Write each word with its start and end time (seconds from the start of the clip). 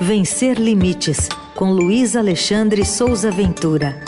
Vencer 0.00 0.58
Limites, 0.58 1.28
com 1.54 1.70
Luiz 1.70 2.16
Alexandre 2.16 2.84
Souza 2.84 3.30
Ventura. 3.30 4.00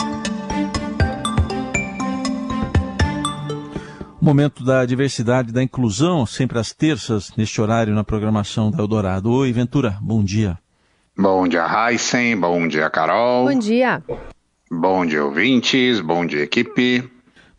Momento 4.21 4.63
da 4.65 4.85
diversidade 4.85 5.49
e 5.49 5.53
da 5.53 5.63
inclusão, 5.63 6.25
sempre 6.25 6.59
às 6.59 6.73
terças, 6.73 7.31
neste 7.37 7.61
horário 7.61 7.95
na 7.95 8.03
programação 8.03 8.69
da 8.69 8.79
Eldorado. 8.79 9.31
Oi, 9.31 9.51
Ventura, 9.53 9.97
bom 10.01 10.23
dia. 10.23 10.57
Bom 11.17 11.47
dia, 11.47 11.65
Heisen. 11.65 12.37
Bom 12.37 12.67
dia, 12.67 12.89
Carol. 12.89 13.45
Bom 13.45 13.57
dia. 13.57 14.03
Bom 14.69 15.05
dia, 15.05 15.23
ouvintes. 15.23 16.01
Bom 16.01 16.25
dia, 16.25 16.43
equipe. 16.43 17.09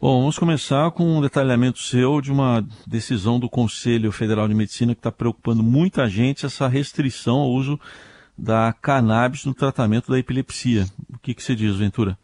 Bom, 0.01 0.21
vamos 0.21 0.39
começar 0.39 0.91
com 0.91 1.19
um 1.19 1.21
detalhamento 1.21 1.81
seu 1.81 2.21
de 2.21 2.31
uma 2.31 2.65
decisão 2.87 3.41
do 3.41 3.49
Conselho 3.49 4.13
Federal 4.13 4.47
de 4.47 4.55
Medicina 4.55 4.95
que 4.95 5.01
está 5.01 5.11
preocupando 5.11 5.63
muita 5.63 6.09
gente, 6.09 6.47
essa 6.47 6.69
restrição 6.69 7.39
ao 7.39 7.51
uso 7.51 7.81
da 8.39 8.75
cannabis 8.81 9.45
no 9.45 9.53
tratamento 9.53 10.11
da 10.11 10.19
epilepsia. 10.19 10.87
O 11.13 11.19
que, 11.19 11.35
que 11.35 11.43
você 11.43 11.55
diz, 11.55 11.77
Ventura? 11.77 12.17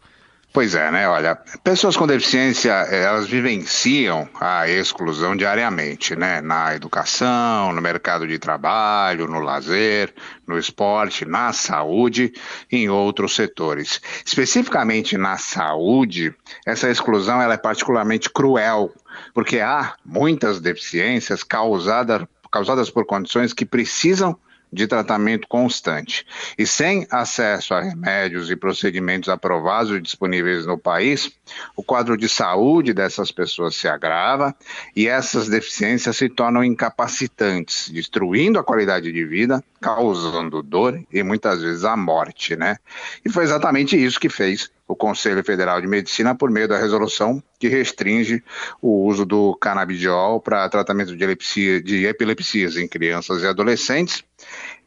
Pois 0.55 0.77
é, 0.77 0.89
né? 0.89 1.09
Olha, 1.09 1.35
pessoas 1.65 1.97
com 1.97 2.07
deficiência, 2.07 2.71
elas 2.71 3.27
vivenciam 3.27 4.29
a 4.41 4.69
exclusão 4.69 5.35
diariamente, 5.35 6.15
né? 6.15 6.41
Na 6.41 6.77
educação, 6.77 7.73
no 7.73 7.83
mercado 7.83 8.25
de 8.25 8.39
trabalho, 8.39 9.27
no 9.27 9.41
lazer, 9.41 10.15
no 10.47 10.57
esporte, 10.57 11.25
na 11.25 11.53
saúde 11.53 12.33
e 12.71 12.77
em 12.77 12.89
outros 12.89 13.35
setores. 13.35 14.01
Especificamente 14.25 15.19
na 15.19 15.39
saúde, 15.39 16.33
essa 16.65 16.89
exclusão 16.89 17.43
ela 17.43 17.55
é 17.55 17.59
particularmente 17.59 18.31
cruel, 18.31 18.93
porque 19.35 19.59
há 19.59 19.97
muitas 20.07 20.61
deficiências 20.61 21.43
causadas, 21.43 22.29
causadas 22.49 22.89
por 22.89 23.05
condições 23.05 23.53
que 23.53 23.67
precisam 23.67 24.39
de 24.75 24.87
tratamento 24.89 25.47
constante. 25.47 26.27
E 26.59 26.67
sem 26.67 27.07
acesso 27.11 27.73
a 27.73 27.81
remédios 27.81 28.51
e 28.51 28.57
procedimentos 28.57 29.29
aprovados 29.29 29.97
e 29.97 30.01
disponíveis 30.01 30.67
no 30.67 30.77
país, 30.77 31.31
o 31.77 31.83
quadro 31.83 32.17
de 32.17 32.29
saúde 32.29 32.93
dessas 32.93 33.31
pessoas 33.31 33.77
se 33.77 33.87
agrava 33.87 34.55
e 34.97 35.07
essas 35.07 35.49
deficiências 35.49 36.17
se 36.17 36.29
tornam 36.29 36.65
incapacitantes, 36.65 37.89
destruindo 37.89 38.59
a 38.59 38.65
qualidade 38.65 39.13
de 39.13 39.25
vida, 39.25 39.63
causando 39.85 40.63
dor 40.63 40.99
e 41.13 41.23
muitas 41.23 41.61
vezes 41.61 41.85
a 41.85 41.95
morte, 41.95 42.57
né? 42.57 42.79
E 43.23 43.29
foi 43.29 43.45
exatamente 43.45 44.03
isso 44.03 44.19
que 44.19 44.31
fez 44.31 44.71
o 44.89 44.97
Conselho 44.97 45.45
Federal 45.45 45.79
de 45.79 45.87
Medicina 45.87 46.35
por 46.35 46.51
meio 46.51 46.67
da 46.67 46.79
resolução 46.79 47.43
que 47.59 47.69
restringe 47.69 48.43
o 48.81 49.05
uso 49.07 49.27
do 49.27 49.55
canabidiol 49.57 50.41
para 50.41 50.71
tratamento 50.71 51.15
de, 51.15 51.23
epilepsia, 51.23 51.83
de 51.83 52.07
epilepsias 52.07 52.79
em 52.79 52.89
crianças 52.89 53.43
e 53.43 53.47
adolescentes, 53.47 54.25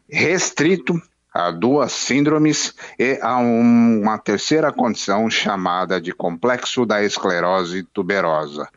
restrito 0.10 1.00
a 1.32 1.52
duas 1.52 1.92
síndromes 1.92 2.74
e 2.98 3.20
a 3.22 3.38
um, 3.38 4.02
uma 4.02 4.18
terceira 4.18 4.72
condição 4.72 5.30
chamada 5.30 6.02
de 6.02 6.12
complexo 6.12 6.88
da 6.88 7.04
esclerose 7.04 7.84
tuberosa. 7.94 8.68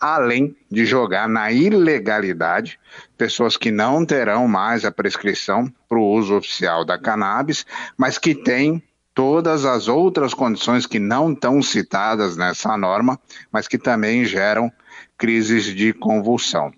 Além 0.00 0.56
de 0.70 0.86
jogar 0.86 1.28
na 1.28 1.52
ilegalidade 1.52 2.80
pessoas 3.18 3.56
que 3.56 3.70
não 3.70 4.06
terão 4.06 4.48
mais 4.48 4.84
a 4.84 4.90
prescrição 4.90 5.70
para 5.88 5.98
o 5.98 6.12
uso 6.12 6.36
oficial 6.36 6.84
da 6.86 6.98
cannabis, 6.98 7.66
mas 7.98 8.16
que 8.16 8.34
têm 8.34 8.82
todas 9.14 9.66
as 9.66 9.88
outras 9.88 10.32
condições 10.32 10.86
que 10.86 10.98
não 10.98 11.32
estão 11.32 11.60
citadas 11.60 12.36
nessa 12.36 12.76
norma, 12.78 13.20
mas 13.52 13.68
que 13.68 13.76
também 13.76 14.24
geram 14.24 14.72
crises 15.18 15.64
de 15.64 15.92
convulsão. 15.92 16.72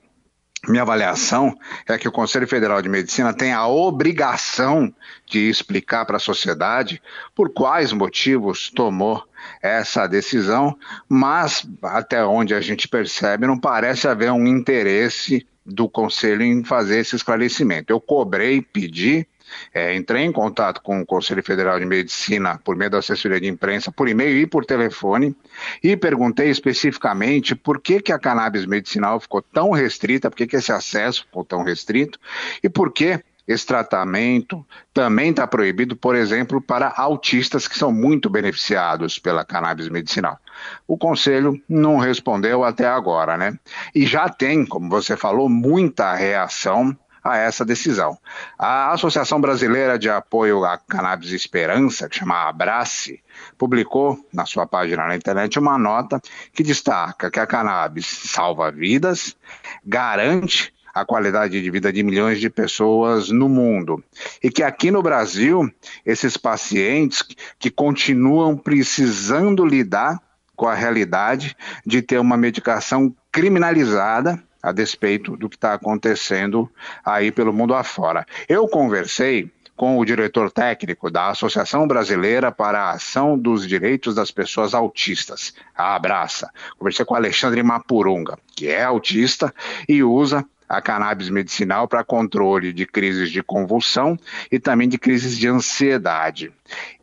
Minha 0.68 0.82
avaliação 0.82 1.58
é 1.88 1.98
que 1.98 2.06
o 2.06 2.12
Conselho 2.12 2.46
Federal 2.46 2.80
de 2.80 2.88
Medicina 2.88 3.34
tem 3.34 3.52
a 3.52 3.66
obrigação 3.66 4.94
de 5.26 5.48
explicar 5.48 6.04
para 6.04 6.18
a 6.18 6.20
sociedade 6.20 7.02
por 7.34 7.52
quais 7.52 7.92
motivos 7.92 8.70
tomou 8.70 9.24
essa 9.60 10.06
decisão, 10.06 10.78
mas 11.08 11.66
até 11.82 12.24
onde 12.24 12.54
a 12.54 12.60
gente 12.60 12.86
percebe, 12.86 13.44
não 13.44 13.58
parece 13.58 14.06
haver 14.06 14.30
um 14.30 14.46
interesse 14.46 15.44
do 15.66 15.88
Conselho 15.88 16.42
em 16.42 16.62
fazer 16.62 17.00
esse 17.00 17.16
esclarecimento. 17.16 17.92
Eu 17.92 18.00
cobrei, 18.00 18.62
pedi, 18.62 19.26
é, 19.72 19.94
entrei 19.94 20.22
em 20.22 20.32
contato 20.32 20.82
com 20.82 21.00
o 21.00 21.06
Conselho 21.06 21.42
Federal 21.42 21.78
de 21.78 21.86
Medicina 21.86 22.60
por 22.64 22.76
meio 22.76 22.90
da 22.90 22.98
assessoria 22.98 23.40
de 23.40 23.48
imprensa, 23.48 23.92
por 23.92 24.08
e-mail 24.08 24.38
e 24.38 24.46
por 24.46 24.64
telefone, 24.64 25.34
e 25.82 25.96
perguntei 25.96 26.50
especificamente 26.50 27.54
por 27.54 27.80
que, 27.80 28.00
que 28.00 28.12
a 28.12 28.18
cannabis 28.18 28.66
medicinal 28.66 29.20
ficou 29.20 29.42
tão 29.42 29.70
restrita, 29.70 30.30
por 30.30 30.36
que, 30.36 30.46
que 30.46 30.56
esse 30.56 30.72
acesso 30.72 31.24
ficou 31.24 31.44
tão 31.44 31.62
restrito, 31.62 32.18
e 32.62 32.68
por 32.68 32.92
que 32.92 33.20
esse 33.46 33.66
tratamento 33.66 34.64
também 34.94 35.30
está 35.30 35.46
proibido, 35.46 35.96
por 35.96 36.14
exemplo, 36.14 36.60
para 36.60 36.92
autistas 36.96 37.66
que 37.66 37.76
são 37.76 37.92
muito 37.92 38.30
beneficiados 38.30 39.18
pela 39.18 39.44
cannabis 39.44 39.88
medicinal. 39.88 40.38
O 40.86 40.96
conselho 40.96 41.60
não 41.68 41.98
respondeu 41.98 42.62
até 42.62 42.86
agora, 42.86 43.36
né? 43.36 43.58
E 43.94 44.06
já 44.06 44.28
tem, 44.28 44.64
como 44.64 44.88
você 44.88 45.16
falou, 45.16 45.48
muita 45.48 46.14
reação 46.14 46.96
a 47.22 47.36
essa 47.36 47.64
decisão. 47.64 48.18
A 48.58 48.92
Associação 48.92 49.40
Brasileira 49.40 49.98
de 49.98 50.10
Apoio 50.10 50.64
à 50.64 50.76
Cannabis 50.76 51.30
Esperança, 51.30 52.08
que 52.08 52.16
chama 52.16 52.48
Abrace, 52.48 53.22
publicou 53.56 54.18
na 54.32 54.44
sua 54.44 54.66
página 54.66 55.06
na 55.06 55.16
internet 55.16 55.58
uma 55.58 55.78
nota 55.78 56.20
que 56.52 56.62
destaca 56.62 57.30
que 57.30 57.38
a 57.38 57.46
cannabis 57.46 58.06
salva 58.06 58.70
vidas, 58.70 59.36
garante 59.84 60.72
a 60.94 61.04
qualidade 61.04 61.62
de 61.62 61.70
vida 61.70 61.92
de 61.92 62.02
milhões 62.02 62.38
de 62.38 62.50
pessoas 62.50 63.30
no 63.30 63.48
mundo. 63.48 64.02
E 64.42 64.50
que 64.50 64.62
aqui 64.62 64.90
no 64.90 65.02
Brasil, 65.02 65.70
esses 66.04 66.36
pacientes 66.36 67.24
que 67.58 67.70
continuam 67.70 68.56
precisando 68.56 69.64
lidar 69.64 70.20
com 70.54 70.68
a 70.68 70.74
realidade 70.74 71.56
de 71.86 72.02
ter 72.02 72.18
uma 72.18 72.36
medicação 72.36 73.14
criminalizada 73.30 74.42
a 74.62 74.72
despeito 74.72 75.36
do 75.36 75.48
que 75.48 75.56
está 75.56 75.74
acontecendo 75.74 76.70
aí 77.04 77.32
pelo 77.32 77.52
mundo 77.52 77.74
afora. 77.74 78.24
Eu 78.48 78.68
conversei 78.68 79.50
com 79.74 79.98
o 79.98 80.04
diretor 80.04 80.50
técnico 80.50 81.10
da 81.10 81.30
Associação 81.30 81.88
Brasileira 81.88 82.52
para 82.52 82.82
a 82.82 82.90
Ação 82.92 83.36
dos 83.36 83.66
Direitos 83.66 84.14
das 84.14 84.30
Pessoas 84.30 84.74
Autistas, 84.74 85.54
a 85.76 85.94
Abraça. 85.94 86.50
Conversei 86.78 87.04
com 87.04 87.14
Alexandre 87.14 87.62
Mapurunga, 87.62 88.38
que 88.54 88.68
é 88.68 88.84
autista 88.84 89.52
e 89.88 90.02
usa 90.02 90.46
a 90.68 90.80
cannabis 90.80 91.28
medicinal 91.28 91.88
para 91.88 92.04
controle 92.04 92.72
de 92.72 92.86
crises 92.86 93.30
de 93.30 93.42
convulsão 93.42 94.18
e 94.50 94.58
também 94.58 94.88
de 94.88 94.98
crises 94.98 95.36
de 95.36 95.48
ansiedade. 95.48 96.52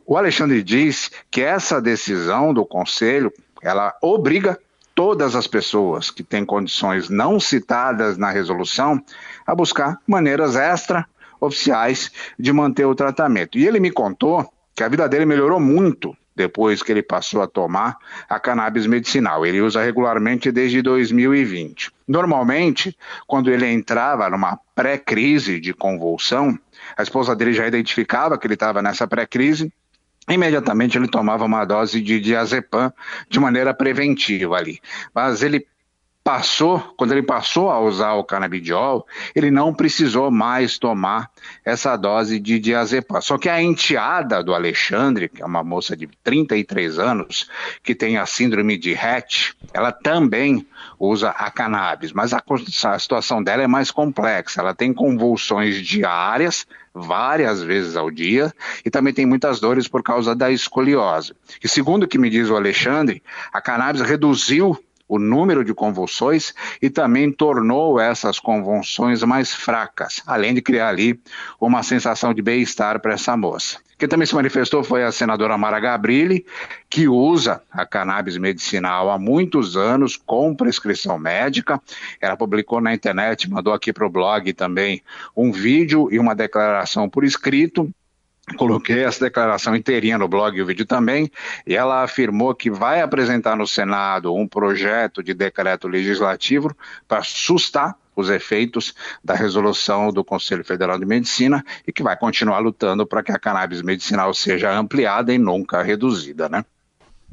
O 0.06 0.16
Alexandre 0.16 0.62
diz 0.62 1.10
que 1.30 1.40
essa 1.40 1.80
decisão 1.80 2.52
do 2.52 2.64
conselho, 2.66 3.32
ela 3.62 3.94
obriga 4.02 4.58
todas 5.00 5.34
as 5.34 5.46
pessoas 5.46 6.10
que 6.10 6.22
têm 6.22 6.44
condições 6.44 7.08
não 7.08 7.40
citadas 7.40 8.18
na 8.18 8.30
resolução 8.30 9.02
a 9.46 9.54
buscar 9.54 9.98
maneiras 10.06 10.56
extra 10.56 11.06
oficiais 11.40 12.12
de 12.38 12.52
manter 12.52 12.84
o 12.84 12.94
tratamento. 12.94 13.56
E 13.56 13.66
ele 13.66 13.80
me 13.80 13.90
contou 13.90 14.52
que 14.74 14.82
a 14.82 14.88
vida 14.90 15.08
dele 15.08 15.24
melhorou 15.24 15.58
muito 15.58 16.14
depois 16.36 16.82
que 16.82 16.92
ele 16.92 17.02
passou 17.02 17.40
a 17.40 17.46
tomar 17.46 17.96
a 18.28 18.38
cannabis 18.38 18.86
medicinal. 18.86 19.46
Ele 19.46 19.62
usa 19.62 19.82
regularmente 19.82 20.52
desde 20.52 20.82
2020. 20.82 21.90
Normalmente, 22.06 22.94
quando 23.26 23.50
ele 23.50 23.66
entrava 23.72 24.28
numa 24.28 24.60
pré-crise 24.74 25.58
de 25.58 25.72
convulsão, 25.72 26.58
a 26.94 27.02
esposa 27.02 27.34
dele 27.34 27.54
já 27.54 27.66
identificava 27.66 28.36
que 28.36 28.46
ele 28.46 28.52
estava 28.52 28.82
nessa 28.82 29.08
pré-crise 29.08 29.72
imediatamente 30.34 30.96
ele 30.96 31.08
tomava 31.08 31.44
uma 31.44 31.64
dose 31.64 32.00
de 32.00 32.20
diazepam 32.20 32.92
de 33.28 33.40
maneira 33.40 33.74
preventiva 33.74 34.56
ali. 34.56 34.80
Mas 35.14 35.42
ele 35.42 35.66
passou, 36.22 36.78
quando 36.96 37.12
ele 37.12 37.22
passou 37.22 37.70
a 37.70 37.80
usar 37.80 38.12
o 38.12 38.24
canabidiol, 38.24 39.06
ele 39.34 39.50
não 39.50 39.72
precisou 39.72 40.30
mais 40.30 40.78
tomar 40.78 41.30
essa 41.64 41.96
dose 41.96 42.38
de 42.38 42.58
diazepam. 42.58 43.20
Só 43.20 43.38
que 43.38 43.48
a 43.48 43.62
enteada 43.62 44.42
do 44.42 44.54
Alexandre, 44.54 45.28
que 45.28 45.42
é 45.42 45.46
uma 45.46 45.64
moça 45.64 45.96
de 45.96 46.06
33 46.22 46.98
anos, 46.98 47.48
que 47.82 47.94
tem 47.94 48.18
a 48.18 48.26
síndrome 48.26 48.76
de 48.76 48.94
Hatch, 48.94 49.52
ela 49.72 49.90
também 49.92 50.66
usa 50.98 51.30
a 51.30 51.50
cannabis, 51.50 52.12
mas 52.12 52.34
a, 52.34 52.42
a 52.84 52.98
situação 52.98 53.42
dela 53.42 53.62
é 53.62 53.66
mais 53.66 53.90
complexa. 53.90 54.60
Ela 54.60 54.74
tem 54.74 54.92
convulsões 54.92 55.76
diárias, 55.76 56.66
várias 56.92 57.62
vezes 57.62 57.96
ao 57.96 58.10
dia, 58.10 58.52
e 58.84 58.90
também 58.90 59.14
tem 59.14 59.24
muitas 59.24 59.58
dores 59.58 59.88
por 59.88 60.02
causa 60.02 60.34
da 60.34 60.50
escoliose. 60.50 61.32
E 61.64 61.68
segundo 61.68 62.02
o 62.02 62.08
que 62.08 62.18
me 62.18 62.28
diz 62.28 62.50
o 62.50 62.56
Alexandre, 62.56 63.22
a 63.52 63.60
cannabis 63.60 64.02
reduziu 64.02 64.78
o 65.10 65.18
número 65.18 65.64
de 65.64 65.74
convulsões 65.74 66.54
e 66.80 66.88
também 66.88 67.32
tornou 67.32 67.98
essas 67.98 68.38
convulsões 68.38 69.24
mais 69.24 69.52
fracas, 69.52 70.22
além 70.24 70.54
de 70.54 70.62
criar 70.62 70.88
ali 70.88 71.20
uma 71.60 71.82
sensação 71.82 72.32
de 72.32 72.40
bem-estar 72.40 73.00
para 73.00 73.14
essa 73.14 73.36
moça. 73.36 73.78
Quem 73.98 74.08
também 74.08 74.24
se 74.24 74.34
manifestou 74.36 74.84
foi 74.84 75.02
a 75.04 75.10
senadora 75.10 75.58
Mara 75.58 75.80
Gabrilli, 75.80 76.46
que 76.88 77.08
usa 77.08 77.60
a 77.70 77.84
cannabis 77.84 78.38
medicinal 78.38 79.10
há 79.10 79.18
muitos 79.18 79.76
anos 79.76 80.16
com 80.16 80.54
prescrição 80.54 81.18
médica. 81.18 81.78
Ela 82.20 82.36
publicou 82.36 82.80
na 82.80 82.94
internet, 82.94 83.50
mandou 83.50 83.74
aqui 83.74 83.92
para 83.92 84.06
o 84.06 84.10
blog 84.10 84.52
também 84.52 85.02
um 85.36 85.50
vídeo 85.50 86.08
e 86.10 86.20
uma 86.20 86.34
declaração 86.34 87.10
por 87.10 87.24
escrito 87.24 87.92
Coloquei 88.56 89.04
essa 89.04 89.24
declaração 89.24 89.74
inteirinha 89.76 90.18
no 90.18 90.28
blog 90.28 90.56
e 90.56 90.62
o 90.62 90.66
vídeo 90.66 90.84
também, 90.84 91.30
e 91.66 91.74
ela 91.74 92.02
afirmou 92.02 92.54
que 92.54 92.70
vai 92.70 93.00
apresentar 93.00 93.56
no 93.56 93.66
Senado 93.66 94.34
um 94.34 94.46
projeto 94.46 95.22
de 95.22 95.34
decreto 95.34 95.88
legislativo 95.88 96.74
para 97.06 97.22
sustar 97.22 97.96
os 98.14 98.28
efeitos 98.28 98.94
da 99.24 99.34
resolução 99.34 100.12
do 100.12 100.24
Conselho 100.24 100.64
Federal 100.64 100.98
de 100.98 101.06
Medicina 101.06 101.64
e 101.86 101.92
que 101.92 102.02
vai 102.02 102.16
continuar 102.16 102.58
lutando 102.58 103.06
para 103.06 103.22
que 103.22 103.32
a 103.32 103.38
cannabis 103.38 103.82
medicinal 103.82 104.34
seja 104.34 104.70
ampliada 104.72 105.32
e 105.32 105.38
nunca 105.38 105.82
reduzida, 105.82 106.48
né? 106.48 106.64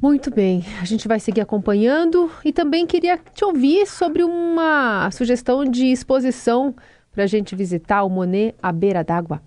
Muito 0.00 0.30
bem, 0.30 0.64
a 0.80 0.84
gente 0.84 1.08
vai 1.08 1.18
seguir 1.18 1.40
acompanhando 1.40 2.30
e 2.44 2.52
também 2.52 2.86
queria 2.86 3.18
te 3.34 3.44
ouvir 3.44 3.84
sobre 3.84 4.22
uma 4.22 5.10
sugestão 5.10 5.64
de 5.64 5.86
exposição 5.86 6.74
para 7.10 7.24
a 7.24 7.26
gente 7.26 7.56
visitar 7.56 8.04
o 8.04 8.08
Monet 8.08 8.54
à 8.62 8.70
beira 8.70 9.02
d'água. 9.02 9.42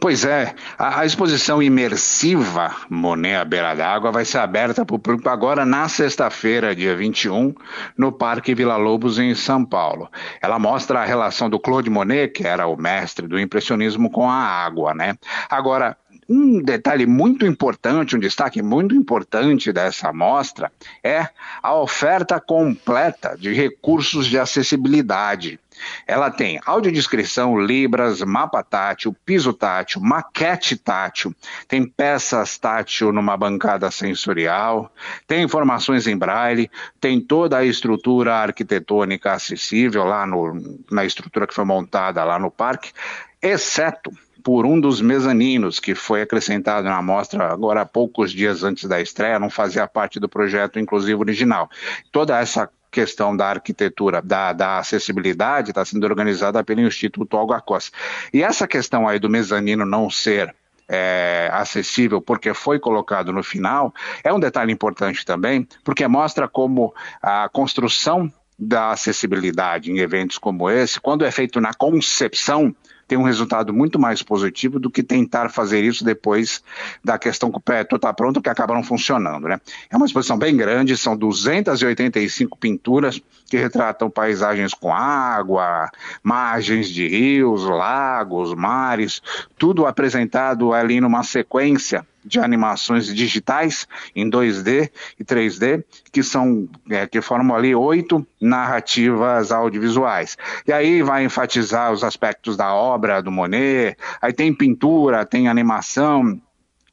Pois 0.00 0.24
é, 0.24 0.54
a, 0.78 1.00
a, 1.00 1.06
exposição 1.06 1.60
imersiva 1.60 2.72
Monet 2.88 3.34
à 3.34 3.44
beira 3.44 3.74
d'água 3.74 4.12
vai 4.12 4.24
ser 4.24 4.38
aberta 4.38 4.86
para 4.86 4.94
o 4.94 4.98
público 4.98 5.28
agora 5.28 5.66
na 5.66 5.88
sexta-feira, 5.88 6.72
dia 6.72 6.94
21, 6.94 7.52
no 7.96 8.12
Parque 8.12 8.54
Vila 8.54 8.76
Lobos, 8.76 9.18
em 9.18 9.34
São 9.34 9.64
Paulo. 9.64 10.08
Ela 10.40 10.56
mostra 10.56 11.00
a 11.00 11.04
relação 11.04 11.50
do 11.50 11.58
Claude 11.58 11.90
Monet, 11.90 12.28
que 12.28 12.46
era 12.46 12.68
o 12.68 12.76
mestre 12.76 13.26
do 13.26 13.40
impressionismo, 13.40 14.08
com 14.08 14.30
a 14.30 14.36
água, 14.36 14.94
né? 14.94 15.16
Agora, 15.50 15.96
um 16.28 16.62
detalhe 16.62 17.04
muito 17.04 17.44
importante, 17.44 18.14
um 18.14 18.20
destaque 18.20 18.62
muito 18.62 18.94
importante 18.94 19.72
dessa 19.72 20.10
amostra 20.10 20.70
é 21.02 21.26
a 21.60 21.74
oferta 21.74 22.38
completa 22.38 23.36
de 23.36 23.52
recursos 23.52 24.26
de 24.26 24.38
acessibilidade. 24.38 25.58
Ela 26.06 26.30
tem 26.30 26.60
audiodescrição, 26.64 27.58
libras, 27.58 28.22
mapa 28.22 28.62
tátil, 28.62 29.14
piso 29.24 29.52
tátil, 29.52 30.00
maquete 30.00 30.76
tátil, 30.76 31.34
tem 31.66 31.86
peças 31.86 32.58
tátil 32.58 33.12
numa 33.12 33.36
bancada 33.36 33.90
sensorial, 33.90 34.92
tem 35.26 35.42
informações 35.42 36.06
em 36.06 36.16
braille, 36.16 36.70
tem 37.00 37.20
toda 37.20 37.58
a 37.58 37.64
estrutura 37.64 38.34
arquitetônica 38.34 39.32
acessível 39.32 40.04
lá 40.04 40.26
no, 40.26 40.78
na 40.90 41.04
estrutura 41.04 41.46
que 41.46 41.54
foi 41.54 41.64
montada 41.64 42.22
lá 42.24 42.38
no 42.38 42.50
parque, 42.50 42.92
exceto 43.40 44.10
por 44.42 44.64
um 44.64 44.80
dos 44.80 45.00
mezaninos 45.00 45.80
que 45.80 45.94
foi 45.94 46.22
acrescentado 46.22 46.88
na 46.88 46.96
amostra 46.96 47.52
agora 47.52 47.82
há 47.82 47.86
poucos 47.86 48.32
dias 48.32 48.62
antes 48.62 48.88
da 48.88 49.00
estreia, 49.00 49.38
não 49.38 49.50
fazia 49.50 49.86
parte 49.86 50.18
do 50.18 50.28
projeto 50.28 50.78
inclusive 50.78 51.20
original. 51.20 51.68
Toda 52.10 52.38
essa 52.38 52.70
questão 52.90 53.36
da 53.36 53.48
arquitetura, 53.48 54.22
da, 54.22 54.52
da 54.52 54.78
acessibilidade, 54.78 55.70
está 55.70 55.84
sendo 55.84 56.04
organizada 56.04 56.62
pelo 56.64 56.80
Instituto 56.80 57.36
Olga 57.36 57.60
Costa. 57.60 57.96
E 58.32 58.42
essa 58.42 58.66
questão 58.66 59.06
aí 59.06 59.18
do 59.18 59.28
mezanino 59.28 59.84
não 59.84 60.08
ser 60.08 60.54
é, 60.88 61.50
acessível 61.52 62.20
porque 62.20 62.54
foi 62.54 62.78
colocado 62.78 63.32
no 63.32 63.42
final, 63.42 63.94
é 64.24 64.32
um 64.32 64.40
detalhe 64.40 64.72
importante 64.72 65.24
também, 65.24 65.68
porque 65.84 66.06
mostra 66.08 66.48
como 66.48 66.94
a 67.22 67.48
construção 67.48 68.32
da 68.58 68.90
acessibilidade 68.90 69.92
em 69.92 69.98
eventos 69.98 70.38
como 70.38 70.68
esse, 70.68 71.00
quando 71.00 71.24
é 71.24 71.30
feito 71.30 71.60
na 71.60 71.72
concepção, 71.72 72.74
tem 73.08 73.16
um 73.16 73.22
resultado 73.22 73.72
muito 73.72 73.98
mais 73.98 74.22
positivo 74.22 74.78
do 74.78 74.90
que 74.90 75.02
tentar 75.02 75.48
fazer 75.48 75.82
isso 75.82 76.04
depois 76.04 76.62
da 77.02 77.18
questão 77.18 77.50
que 77.50 77.56
o 77.56 77.60
pé 77.60 77.80
está 77.80 78.12
pronto, 78.12 78.42
que 78.42 78.50
acaba 78.50 78.74
não 78.74 78.84
funcionando. 78.84 79.48
Né? 79.48 79.58
É 79.90 79.96
uma 79.96 80.04
exposição 80.04 80.38
bem 80.38 80.54
grande, 80.54 80.94
são 80.94 81.16
285 81.16 82.58
pinturas 82.58 83.20
que 83.46 83.56
retratam 83.56 84.10
paisagens 84.10 84.74
com 84.74 84.92
água, 84.94 85.90
margens 86.22 86.90
de 86.90 87.08
rios, 87.08 87.64
lagos, 87.64 88.54
mares, 88.54 89.22
tudo 89.56 89.86
apresentado 89.86 90.74
ali 90.74 91.00
numa 91.00 91.22
sequência 91.22 92.06
de 92.28 92.38
animações 92.38 93.06
digitais 93.06 93.88
em 94.14 94.30
2D 94.30 94.90
e 95.18 95.24
3D, 95.24 95.82
que 96.12 96.22
são 96.22 96.68
é, 96.90 97.06
que 97.06 97.20
formam 97.20 97.56
ali 97.56 97.74
oito 97.74 98.24
narrativas 98.40 99.50
audiovisuais. 99.50 100.36
E 100.66 100.72
aí 100.72 101.02
vai 101.02 101.24
enfatizar 101.24 101.90
os 101.90 102.04
aspectos 102.04 102.56
da 102.56 102.74
obra 102.74 103.22
do 103.22 103.32
Monet, 103.32 103.96
aí 104.20 104.32
tem 104.32 104.54
pintura, 104.54 105.24
tem 105.24 105.48
animação, 105.48 106.40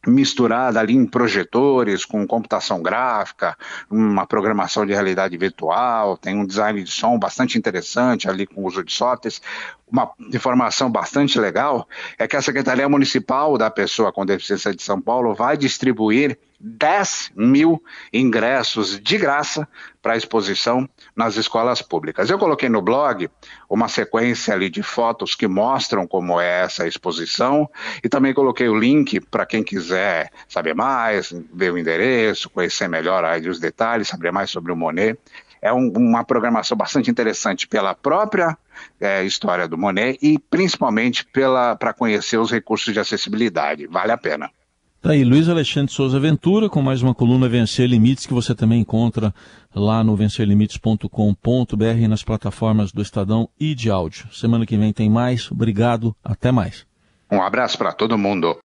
misturada 0.05 0.79
ali 0.79 0.93
em 0.93 1.05
projetores, 1.05 2.05
com 2.05 2.25
computação 2.25 2.81
gráfica, 2.81 3.57
uma 3.89 4.25
programação 4.25 4.85
de 4.85 4.93
realidade 4.93 5.37
virtual, 5.37 6.17
tem 6.17 6.37
um 6.37 6.45
design 6.45 6.83
de 6.83 6.91
som 6.91 7.17
bastante 7.17 7.57
interessante 7.57 8.29
ali 8.29 8.45
com 8.45 8.61
o 8.61 8.67
uso 8.67 8.83
de 8.83 8.93
softwares. 8.93 9.41
Uma 9.91 10.11
informação 10.33 10.89
bastante 10.89 11.39
legal 11.39 11.87
é 12.17 12.27
que 12.27 12.35
a 12.35 12.41
Secretaria 12.41 12.89
Municipal 12.89 13.57
da 13.57 13.69
Pessoa 13.69 14.11
com 14.11 14.25
Deficiência 14.25 14.73
de 14.73 14.81
São 14.81 14.99
Paulo 14.99 15.33
vai 15.33 15.57
distribuir 15.57 16.37
10 16.65 17.33
mil 17.35 17.81
ingressos 18.11 18.99
de 18.99 19.19
graça 19.19 19.67
para 20.01 20.13
a 20.13 20.17
exposição 20.17 20.89
nas 21.15 21.35
escolas 21.35 21.79
públicas. 21.79 22.27
Eu 22.27 22.39
coloquei 22.39 22.67
no 22.67 22.81
blog 22.81 23.29
uma 23.69 23.87
sequência 23.87 24.51
ali 24.51 24.67
de 24.67 24.81
fotos 24.81 25.35
que 25.35 25.47
mostram 25.47 26.07
como 26.07 26.41
é 26.41 26.63
essa 26.63 26.87
exposição 26.87 27.69
e 28.03 28.09
também 28.09 28.33
coloquei 28.33 28.67
o 28.67 28.77
link 28.77 29.19
para 29.19 29.45
quem 29.45 29.63
quiser 29.63 30.31
saber 30.49 30.73
mais, 30.73 31.31
ver 31.53 31.71
o 31.71 31.77
endereço, 31.77 32.49
conhecer 32.49 32.87
melhor 32.87 33.23
aí 33.23 33.47
os 33.47 33.59
detalhes, 33.59 34.07
saber 34.07 34.31
mais 34.31 34.49
sobre 34.49 34.71
o 34.71 34.75
Monet. 34.75 35.19
É 35.61 35.71
um, 35.71 35.89
uma 35.95 36.23
programação 36.23 36.75
bastante 36.75 37.11
interessante 37.11 37.67
pela 37.67 37.93
própria 37.93 38.57
é, 38.99 39.23
história 39.23 39.67
do 39.67 39.77
Monet 39.77 40.17
e 40.19 40.39
principalmente 40.39 41.25
para 41.77 41.93
conhecer 41.93 42.37
os 42.37 42.51
recursos 42.51 42.91
de 42.91 42.99
acessibilidade. 42.99 43.85
Vale 43.85 44.11
a 44.11 44.17
pena. 44.17 44.49
Tá 45.05 45.11
aí, 45.11 45.23
Luiz 45.23 45.47
Alexandre 45.47 45.93
Souza 45.93 46.19
Ventura, 46.19 46.67
com 46.67 46.81
mais 46.81 47.03
uma 47.03 47.13
coluna 47.13 47.47
Vencer 47.47 47.87
Limites, 47.87 48.25
que 48.25 48.33
você 48.33 48.55
também 48.55 48.81
encontra 48.81 49.31
lá 49.75 50.03
no 50.03 50.15
vencerlimites.com.br 50.15 52.07
nas 52.09 52.23
plataformas 52.23 52.91
do 52.91 53.03
Estadão 53.03 53.47
e 53.59 53.75
de 53.75 53.91
áudio. 53.91 54.27
Semana 54.31 54.65
que 54.65 54.75
vem 54.75 54.91
tem 54.91 55.07
mais. 55.07 55.51
Obrigado, 55.51 56.15
até 56.23 56.51
mais. 56.51 56.87
Um 57.31 57.39
abraço 57.39 57.77
para 57.77 57.93
todo 57.93 58.17
mundo. 58.17 58.51